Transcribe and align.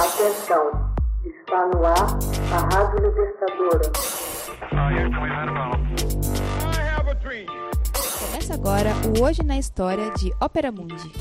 Atenção, 0.00 0.94
está 1.26 1.66
no 1.66 1.84
ar 1.84 2.18
a 2.54 2.74
Rádio 2.74 3.06
Libertadora. 3.06 3.92
Começa 8.18 8.54
agora 8.54 8.94
o 9.06 9.22
Hoje 9.22 9.42
na 9.42 9.58
História 9.58 10.10
de 10.12 10.32
Ópera 10.40 10.72
Mundi. 10.72 11.12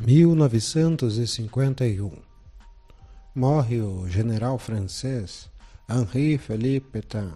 Mil 0.00 0.34
novecentos 0.34 1.16
e 1.16 1.28
cinquenta 1.28 1.86
e 1.86 2.00
um 2.00 2.10
morre 3.32 3.80
o 3.80 4.08
general 4.08 4.58
francês 4.58 5.48
Henri 5.88 6.36
Philippe 6.36 6.88
Pétain. 6.90 7.32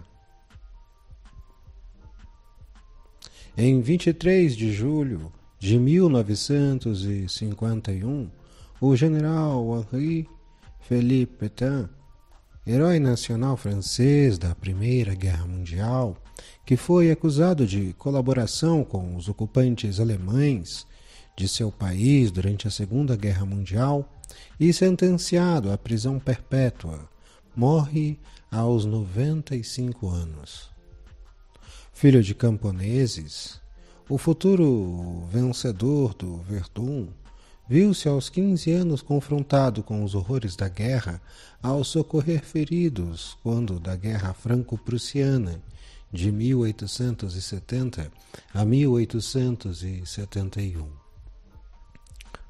Em 3.55 3.79
23 3.79 4.57
de 4.57 4.73
julho 4.73 5.31
de 5.65 5.79
1951, 5.79 8.29
o 8.79 8.95
general 8.95 9.87
Henri 9.91 10.29
Philippe 10.81 11.37
Pétain, 11.37 11.89
herói 12.67 12.99
nacional 12.99 13.57
francês 13.57 14.37
da 14.37 14.53
Primeira 14.53 15.15
Guerra 15.15 15.47
Mundial, 15.47 16.15
que 16.67 16.77
foi 16.77 17.09
acusado 17.09 17.65
de 17.65 17.93
colaboração 17.93 18.83
com 18.83 19.15
os 19.15 19.27
ocupantes 19.27 19.99
alemães 19.99 20.85
de 21.35 21.47
seu 21.47 21.71
país 21.71 22.29
durante 22.29 22.67
a 22.67 22.71
Segunda 22.71 23.15
Guerra 23.15 23.47
Mundial 23.47 24.07
e 24.59 24.71
sentenciado 24.71 25.71
à 25.71 25.77
prisão 25.79 26.19
perpétua, 26.19 27.09
morre 27.55 28.19
aos 28.51 28.85
95 28.85 30.09
anos. 30.09 30.69
Filho 31.91 32.21
de 32.21 32.35
camponeses, 32.35 33.64
o 34.07 34.19
futuro 34.19 35.25
vencedor 35.31 36.13
do 36.13 36.37
Verdun 36.37 37.07
viu-se 37.67 38.07
aos 38.07 38.29
15 38.29 38.71
anos 38.71 39.01
confrontado 39.01 39.81
com 39.81 40.03
os 40.03 40.13
horrores 40.13 40.55
da 40.55 40.69
guerra 40.69 41.19
ao 41.61 41.83
socorrer 41.83 42.45
feridos 42.45 43.35
quando 43.41 43.79
da 43.79 43.95
Guerra 43.95 44.31
Franco-Prussiana 44.33 45.59
de 46.11 46.31
1870 46.31 48.11
a 48.53 48.63
1871. 48.63 50.87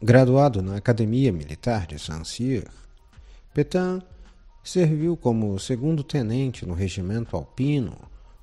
Graduado 0.03 0.61
na 0.61 0.75
Academia 0.75 1.31
Militar 1.31 1.87
de 1.87 1.97
Saint-Cyr, 1.97 2.67
Petain 3.53 4.01
serviu 4.61 5.15
como 5.15 5.57
segundo 5.57 6.03
tenente 6.03 6.65
no 6.65 6.73
regimento 6.73 7.37
alpino, 7.37 7.97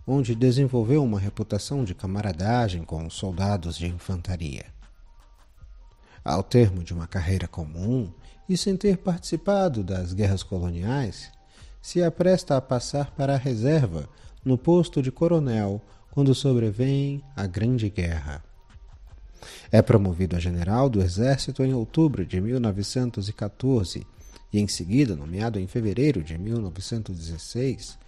onde 0.07 0.35
desenvolveu 0.35 1.03
uma 1.03 1.19
reputação 1.19 1.85
de 1.85 1.95
camaradagem 1.95 2.85
com 2.85 3.07
os 3.07 3.15
soldados 3.15 3.77
de 3.77 3.87
infantaria. 3.87 4.67
Ao 6.25 6.43
termo 6.43 6.83
de 6.83 6.93
uma 6.93 7.07
carreira 7.07 7.49
comum 7.49 8.13
e 8.49 8.57
sem 8.57 8.77
ter 8.77 8.99
participado 8.99 9.83
das 9.83 10.13
guerras 10.13 10.43
coloniais, 10.43 11.31
se 11.81 12.03
apresta 12.03 12.57
a 12.57 12.61
passar 12.61 13.11
para 13.13 13.35
a 13.35 13.39
reserva 13.39 14.09
no 14.45 14.57
posto 14.57 15.03
de 15.03 15.11
coronel 15.11 15.81
quando 16.11 16.35
sobrevém 16.35 17.23
a 17.35 17.47
Grande 17.47 17.89
Guerra. 17.89 18.45
É 19.71 19.83
promovido 19.83 20.37
a 20.37 20.39
general 20.39 20.89
do 20.89 21.03
Exército 21.03 21.65
em 21.65 21.75
outubro 21.75 22.25
de 22.25 22.41
1914 22.41 24.07
e, 24.53 24.61
em 24.61 24.69
seguida, 24.69 25.17
nomeado 25.17 25.59
em 25.59 25.67
fevereiro 25.67 26.23
de 26.23 26.39
1916, 26.39 27.99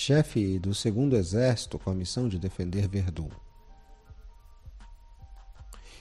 chefe 0.00 0.58
do 0.58 0.74
Segundo 0.74 1.14
Exército 1.14 1.78
com 1.78 1.90
a 1.90 1.94
missão 1.94 2.26
de 2.26 2.38
defender 2.38 2.88
Verdun. 2.88 3.28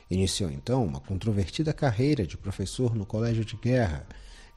Iniciou 0.09 0.49
então 0.49 0.85
uma 0.85 1.01
controvertida 1.01 1.73
carreira 1.73 2.25
de 2.25 2.37
professor 2.37 2.95
no 2.95 3.05
Colégio 3.05 3.43
de 3.43 3.57
Guerra 3.57 4.07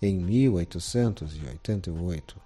em 0.01 0.15
1888, 0.15 2.41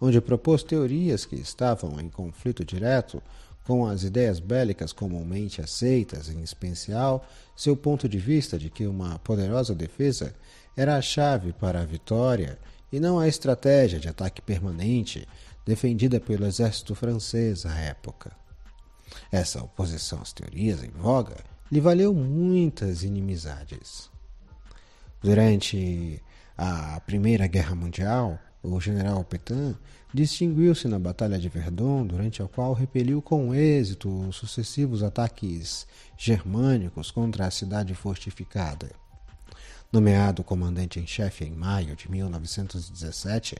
onde 0.00 0.18
propôs 0.22 0.62
teorias 0.62 1.26
que 1.26 1.36
estavam 1.36 2.00
em 2.00 2.08
conflito 2.08 2.64
direto 2.64 3.22
com 3.66 3.86
as 3.86 4.04
ideias 4.04 4.40
bélicas 4.40 4.94
comumente 4.94 5.60
aceitas, 5.60 6.30
em 6.30 6.40
especial 6.40 7.28
seu 7.54 7.76
ponto 7.76 8.08
de 8.08 8.16
vista 8.16 8.58
de 8.58 8.70
que 8.70 8.86
uma 8.86 9.18
poderosa 9.18 9.74
defesa 9.74 10.34
era 10.74 10.96
a 10.96 11.02
chave 11.02 11.52
para 11.52 11.82
a 11.82 11.84
vitória 11.84 12.58
e 12.90 12.98
não 12.98 13.18
a 13.18 13.28
estratégia 13.28 14.00
de 14.00 14.08
ataque 14.08 14.40
permanente 14.40 15.28
defendida 15.68 16.18
pelo 16.18 16.46
exército 16.46 16.94
francês 16.94 17.66
à 17.66 17.78
época. 17.78 18.32
Essa 19.30 19.62
oposição 19.62 20.20
às 20.22 20.32
teorias 20.32 20.82
em 20.82 20.88
voga 20.88 21.36
lhe 21.70 21.78
valeu 21.78 22.14
muitas 22.14 23.02
inimizades. 23.02 24.10
Durante 25.22 26.22
a 26.56 26.98
Primeira 27.00 27.46
Guerra 27.46 27.74
Mundial, 27.74 28.38
o 28.62 28.80
general 28.80 29.22
Petain 29.24 29.76
distinguiu-se 30.12 30.88
na 30.88 30.98
Batalha 30.98 31.38
de 31.38 31.50
Verdun, 31.50 32.06
durante 32.06 32.42
a 32.42 32.48
qual 32.48 32.72
repeliu 32.72 33.20
com 33.20 33.54
êxito 33.54 34.08
os 34.08 34.36
sucessivos 34.36 35.02
ataques 35.02 35.86
germânicos 36.16 37.10
contra 37.10 37.46
a 37.46 37.50
cidade 37.50 37.94
fortificada. 37.94 38.88
Nomeado 39.90 40.44
comandante 40.44 41.00
em 41.00 41.06
chefe 41.06 41.46
em 41.46 41.50
maio 41.50 41.96
de 41.96 42.10
1917, 42.10 43.56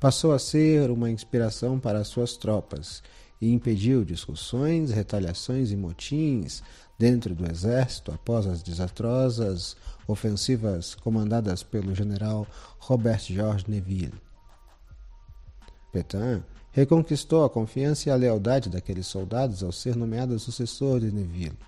passou 0.00 0.32
a 0.32 0.38
ser 0.38 0.90
uma 0.90 1.08
inspiração 1.08 1.78
para 1.78 2.02
suas 2.02 2.36
tropas 2.36 3.00
e 3.40 3.52
impediu 3.52 4.04
discussões, 4.04 4.90
retaliações 4.90 5.70
e 5.70 5.76
motins 5.76 6.64
dentro 6.98 7.32
do 7.32 7.48
exército 7.48 8.10
após 8.10 8.44
as 8.48 8.60
desastrosas 8.60 9.76
ofensivas 10.08 10.96
comandadas 10.96 11.62
pelo 11.62 11.94
general 11.94 12.44
Robert 12.80 13.20
Georges 13.20 13.68
Neville. 13.68 14.20
Petain 15.92 16.42
reconquistou 16.72 17.44
a 17.44 17.50
confiança 17.50 18.08
e 18.08 18.12
a 18.12 18.16
lealdade 18.16 18.68
daqueles 18.68 19.06
soldados 19.06 19.62
ao 19.62 19.70
ser 19.70 19.94
nomeado 19.94 20.36
sucessor 20.40 20.98
de 20.98 21.12
Neville. 21.12 21.58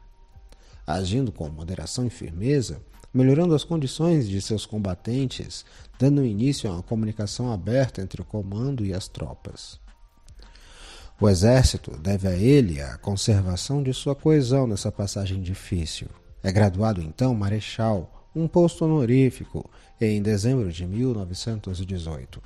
Agindo 0.84 1.30
com 1.30 1.48
moderação 1.48 2.04
e 2.04 2.10
firmeza, 2.10 2.82
melhorando 3.12 3.54
as 3.54 3.64
condições 3.64 4.28
de 4.28 4.40
seus 4.40 4.64
combatentes, 4.64 5.64
dando 5.98 6.24
início 6.24 6.70
a 6.70 6.74
uma 6.74 6.82
comunicação 6.82 7.52
aberta 7.52 8.00
entre 8.00 8.22
o 8.22 8.24
comando 8.24 8.84
e 8.84 8.94
as 8.94 9.08
tropas. 9.08 9.80
O 11.20 11.28
exército 11.28 11.90
deve 11.98 12.26
a 12.26 12.34
ele 12.34 12.80
a 12.80 12.96
conservação 12.96 13.82
de 13.82 13.92
sua 13.92 14.14
coesão 14.14 14.66
nessa 14.66 14.90
passagem 14.90 15.42
difícil. 15.42 16.08
É 16.42 16.50
graduado 16.50 17.02
então 17.02 17.34
marechal, 17.34 18.28
um 18.34 18.48
posto 18.48 18.84
honorífico, 18.84 19.68
em 20.00 20.22
dezembro 20.22 20.72
de 20.72 20.86
1918. 20.86 22.40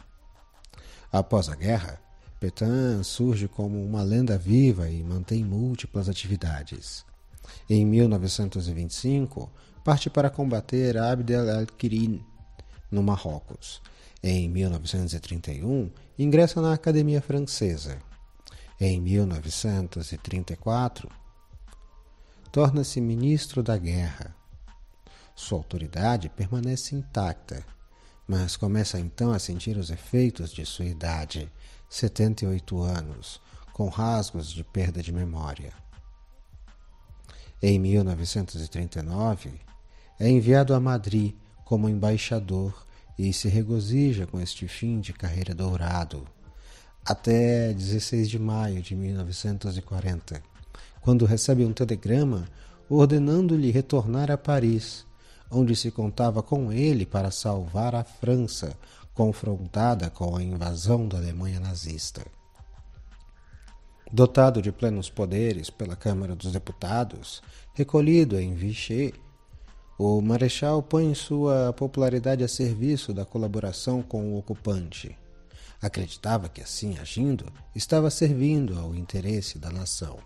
Após 1.12 1.48
a 1.48 1.54
guerra, 1.54 2.00
Petain 2.40 3.04
surge 3.04 3.46
como 3.46 3.80
uma 3.84 4.02
lenda 4.02 4.36
viva 4.36 4.90
e 4.90 5.04
mantém 5.04 5.44
múltiplas 5.44 6.08
atividades. 6.08 7.04
Em 7.68 7.84
1925, 7.84 9.50
parte 9.84 10.08
para 10.10 10.30
combater 10.30 10.96
Abdel 10.96 11.58
al-Quirin, 11.58 12.24
no 12.90 13.02
Marrocos. 13.02 13.82
Em 14.22 14.48
1931, 14.48 15.90
ingressa 16.18 16.62
na 16.62 16.72
Academia 16.72 17.20
Francesa. 17.20 17.98
Em 18.80 19.00
1934, 19.00 21.08
torna-se 22.50 23.00
ministro 23.00 23.62
da 23.62 23.76
Guerra. 23.76 24.34
Sua 25.34 25.58
autoridade 25.58 26.28
permanece 26.28 26.94
intacta 26.94 27.64
mas 28.26 28.56
começa 28.56 28.98
então 28.98 29.32
a 29.32 29.38
sentir 29.38 29.76
os 29.76 29.90
efeitos 29.90 30.52
de 30.52 30.64
sua 30.64 30.86
idade, 30.86 31.50
78 31.88 32.82
anos, 32.82 33.40
com 33.72 33.88
rasgos 33.88 34.50
de 34.50 34.64
perda 34.64 35.02
de 35.02 35.12
memória. 35.12 35.72
Em 37.62 37.78
1939, 37.78 39.52
é 40.18 40.28
enviado 40.28 40.74
a 40.74 40.80
Madrid 40.80 41.34
como 41.64 41.88
embaixador 41.88 42.86
e 43.18 43.32
se 43.32 43.48
regozija 43.48 44.26
com 44.26 44.40
este 44.40 44.68
fim 44.68 45.00
de 45.00 45.12
carreira 45.12 45.54
dourado, 45.54 46.26
até 47.04 47.72
16 47.72 48.28
de 48.28 48.38
maio 48.38 48.82
de 48.82 48.94
1940, 48.94 50.42
quando 51.00 51.24
recebe 51.24 51.64
um 51.64 51.72
telegrama 51.72 52.48
ordenando-lhe 52.88 53.70
retornar 53.70 54.30
a 54.30 54.36
Paris 54.36 55.06
onde 55.50 55.76
se 55.76 55.90
contava 55.90 56.42
com 56.42 56.72
ele 56.72 57.06
para 57.06 57.30
salvar 57.30 57.94
a 57.94 58.04
França, 58.04 58.76
confrontada 59.14 60.10
com 60.10 60.36
a 60.36 60.42
invasão 60.42 61.06
da 61.06 61.18
Alemanha 61.18 61.60
nazista. 61.60 62.26
Dotado 64.12 64.62
de 64.62 64.70
plenos 64.70 65.10
poderes 65.10 65.70
pela 65.70 65.96
Câmara 65.96 66.36
dos 66.36 66.52
Deputados, 66.52 67.42
recolhido 67.72 68.38
em 68.38 68.54
Vichy, 68.54 69.14
o 69.98 70.20
Marechal 70.20 70.82
põe 70.82 71.14
sua 71.14 71.72
popularidade 71.72 72.44
a 72.44 72.48
serviço 72.48 73.12
da 73.12 73.24
colaboração 73.24 74.02
com 74.02 74.32
o 74.32 74.38
ocupante. 74.38 75.16
Acreditava 75.80 76.48
que, 76.48 76.60
assim 76.60 76.98
agindo, 76.98 77.46
estava 77.74 78.10
servindo 78.10 78.78
ao 78.78 78.94
interesse 78.94 79.58
da 79.58 79.70
nação. 79.70 80.18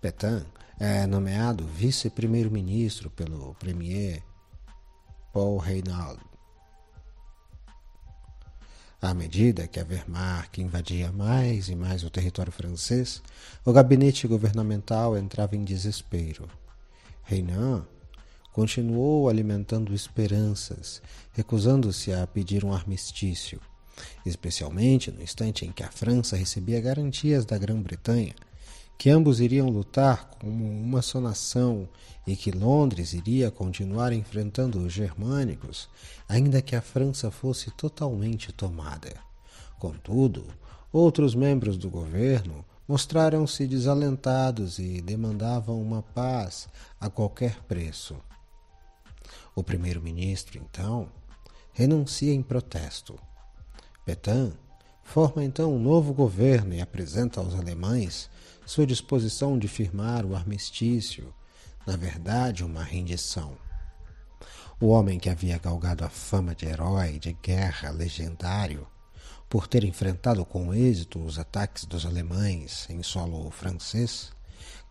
Petain 0.00 0.44
é 0.78 1.06
nomeado 1.06 1.66
vice-primeiro-ministro 1.66 3.08
pelo 3.10 3.54
premier 3.54 4.22
Paul 5.32 5.58
Reynaud. 5.58 6.33
À 9.04 9.12
medida 9.12 9.68
que 9.68 9.78
a 9.78 9.84
Wehrmacht 9.84 10.62
invadia 10.62 11.12
mais 11.12 11.68
e 11.68 11.76
mais 11.76 12.02
o 12.04 12.08
território 12.08 12.50
francês, 12.50 13.20
o 13.62 13.70
gabinete 13.70 14.26
governamental 14.26 15.14
entrava 15.14 15.54
em 15.54 15.62
desespero. 15.62 16.48
Reynaud 17.22 17.86
continuou 18.50 19.28
alimentando 19.28 19.92
esperanças, 19.92 21.02
recusando-se 21.34 22.14
a 22.14 22.26
pedir 22.26 22.64
um 22.64 22.72
armistício, 22.72 23.60
especialmente 24.24 25.10
no 25.10 25.22
instante 25.22 25.66
em 25.66 25.70
que 25.70 25.82
a 25.82 25.90
França 25.90 26.34
recebia 26.34 26.80
garantias 26.80 27.44
da 27.44 27.58
Grã-Bretanha 27.58 28.34
que 28.96 29.10
ambos 29.10 29.40
iriam 29.40 29.68
lutar 29.68 30.30
como 30.40 30.64
uma 30.64 31.02
só 31.02 31.20
nação 31.20 31.88
e 32.26 32.36
que 32.36 32.50
Londres 32.50 33.12
iria 33.12 33.50
continuar 33.50 34.12
enfrentando 34.12 34.78
os 34.78 34.92
germânicos, 34.92 35.88
ainda 36.28 36.62
que 36.62 36.74
a 36.74 36.80
França 36.80 37.30
fosse 37.30 37.70
totalmente 37.72 38.52
tomada. 38.52 39.14
Contudo, 39.78 40.44
outros 40.92 41.34
membros 41.34 41.76
do 41.76 41.90
governo 41.90 42.64
mostraram-se 42.86 43.66
desalentados 43.66 44.78
e 44.78 45.00
demandavam 45.00 45.80
uma 45.80 46.02
paz 46.02 46.68
a 47.00 47.10
qualquer 47.10 47.60
preço. 47.64 48.16
O 49.54 49.62
primeiro-ministro, 49.62 50.58
então, 50.58 51.08
renuncia 51.72 52.32
em 52.32 52.42
protesto. 52.42 53.18
Petain 54.04 54.52
forma 55.02 55.44
então 55.44 55.74
um 55.74 55.78
novo 55.78 56.12
governo 56.12 56.74
e 56.74 56.80
apresenta 56.80 57.40
aos 57.40 57.54
alemães 57.54 58.28
sua 58.66 58.86
disposição 58.86 59.58
de 59.58 59.68
firmar 59.68 60.24
o 60.24 60.34
armistício, 60.34 61.34
na 61.86 61.96
verdade, 61.96 62.64
uma 62.64 62.82
rendição. 62.82 63.56
O 64.80 64.88
homem 64.88 65.18
que 65.18 65.28
havia 65.28 65.58
galgado 65.58 66.04
a 66.04 66.08
fama 66.08 66.54
de 66.54 66.66
herói 66.66 67.18
de 67.18 67.32
guerra 67.34 67.90
legendário, 67.90 68.86
por 69.48 69.66
ter 69.66 69.84
enfrentado 69.84 70.44
com 70.44 70.74
êxito 70.74 71.22
os 71.22 71.38
ataques 71.38 71.84
dos 71.84 72.06
alemães 72.06 72.86
em 72.88 73.02
solo 73.02 73.50
francês, 73.50 74.32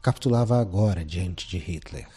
capitulava 0.02 0.60
agora 0.60 1.04
diante 1.04 1.48
de 1.48 1.58
Hitler. 1.58 2.08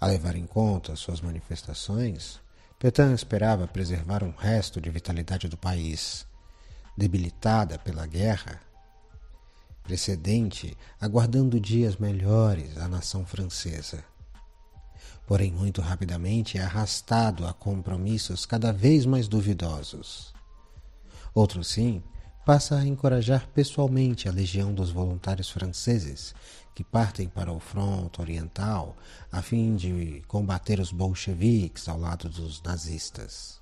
A 0.00 0.06
levar 0.06 0.34
em 0.34 0.46
conta 0.46 0.96
suas 0.96 1.20
manifestações, 1.20 2.40
Petain 2.78 3.12
esperava 3.12 3.66
preservar 3.66 4.22
um 4.22 4.30
resto 4.30 4.80
de 4.80 4.88
vitalidade 4.90 5.48
do 5.48 5.56
país, 5.56 6.24
debilitada 6.96 7.78
pela 7.78 8.06
guerra 8.06 8.60
precedente, 9.88 10.76
aguardando 11.00 11.58
dias 11.58 11.96
melhores 11.96 12.76
à 12.76 12.86
nação 12.86 13.24
francesa. 13.24 14.04
Porém, 15.26 15.50
muito 15.50 15.80
rapidamente 15.80 16.58
é 16.58 16.62
arrastado 16.62 17.46
a 17.46 17.54
compromissos 17.54 18.44
cada 18.44 18.70
vez 18.70 19.06
mais 19.06 19.26
duvidosos. 19.26 20.34
Outro 21.32 21.64
sim 21.64 22.02
passa 22.44 22.76
a 22.76 22.86
encorajar 22.86 23.48
pessoalmente 23.54 24.28
a 24.28 24.32
legião 24.32 24.74
dos 24.74 24.90
voluntários 24.90 25.48
franceses 25.48 26.34
que 26.74 26.84
partem 26.84 27.26
para 27.26 27.50
o 27.50 27.58
fronte 27.58 28.20
oriental 28.20 28.94
a 29.32 29.40
fim 29.40 29.74
de 29.74 30.22
combater 30.28 30.80
os 30.80 30.92
bolcheviques 30.92 31.88
ao 31.88 31.98
lado 31.98 32.28
dos 32.28 32.62
nazistas 32.62 33.58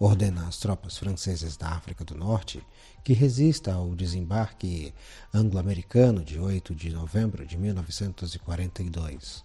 ordena 0.00 0.48
às 0.48 0.56
tropas 0.56 0.96
francesas 0.96 1.56
da 1.58 1.68
África 1.68 2.06
do 2.06 2.16
Norte 2.16 2.66
que 3.04 3.12
resista 3.12 3.74
ao 3.74 3.94
desembarque 3.94 4.94
anglo-americano 5.32 6.24
de 6.24 6.40
8 6.40 6.74
de 6.74 6.90
novembro 6.90 7.46
de 7.46 7.56
1942. 7.58 9.44